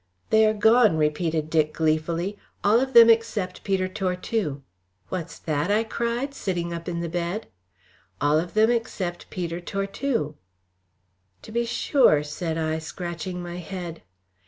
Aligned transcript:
"They 0.31 0.47
are 0.47 0.53
gone," 0.55 0.97
repeated 0.97 1.51
Dick, 1.51 1.73
gleefully, 1.75 2.35
"all 2.63 2.79
of 2.79 2.93
them 2.93 3.07
except 3.07 3.63
Peter 3.63 3.87
Tortue." 3.87 4.63
"What's 5.09 5.37
that?" 5.37 5.69
I 5.69 5.83
cried, 5.83 6.33
sitting 6.33 6.73
up 6.73 6.89
in 6.89 7.01
the 7.01 7.07
bed. 7.07 7.45
"All 8.19 8.39
of 8.39 8.55
them 8.55 8.71
except 8.71 9.29
Peter 9.29 9.59
Tortue." 9.61 10.33
"To 11.43 11.51
be 11.51 11.65
sure," 11.65 12.23
said 12.23 12.57
I, 12.57 12.79
scratching 12.79 13.43
my 13.43 13.57
head. 13.57 14.01